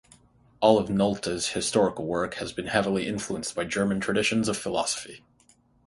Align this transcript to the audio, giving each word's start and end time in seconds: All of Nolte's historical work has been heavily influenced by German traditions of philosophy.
All 0.61 0.79
of 0.79 0.89
Nolte's 0.89 1.49
historical 1.49 2.07
work 2.07 2.33
has 2.37 2.53
been 2.53 2.65
heavily 2.65 3.07
influenced 3.07 3.53
by 3.53 3.65
German 3.65 3.99
traditions 3.99 4.47
of 4.49 4.57
philosophy. 4.57 5.23